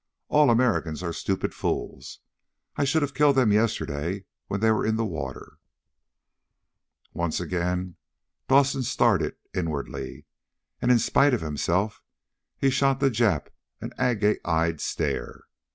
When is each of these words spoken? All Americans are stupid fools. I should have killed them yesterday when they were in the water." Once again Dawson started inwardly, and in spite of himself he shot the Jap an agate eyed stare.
All 0.29 0.49
Americans 0.49 1.03
are 1.03 1.13
stupid 1.13 1.53
fools. 1.53 2.21
I 2.75 2.85
should 2.85 3.03
have 3.03 3.13
killed 3.13 3.35
them 3.35 3.51
yesterday 3.51 4.25
when 4.47 4.59
they 4.59 4.71
were 4.71 4.83
in 4.83 4.95
the 4.95 5.05
water." 5.05 5.59
Once 7.13 7.39
again 7.39 7.97
Dawson 8.47 8.81
started 8.81 9.35
inwardly, 9.53 10.25
and 10.81 10.89
in 10.91 10.97
spite 10.97 11.35
of 11.35 11.41
himself 11.41 12.01
he 12.57 12.71
shot 12.71 12.99
the 12.99 13.11
Jap 13.11 13.49
an 13.79 13.93
agate 13.99 14.41
eyed 14.43 14.81
stare. 14.81 15.43